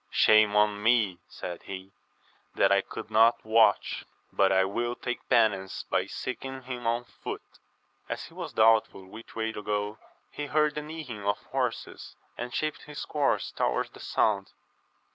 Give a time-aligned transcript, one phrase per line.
[0.09, 1.91] Shame on me, said he,
[2.55, 4.03] that I could not watch!
[4.33, 7.43] but I will take penance by seeking him on foot.
[8.09, 9.99] As he was doubtful which way to go,
[10.31, 14.49] he heard the neighing of horses, and shaped his course towards the soimd.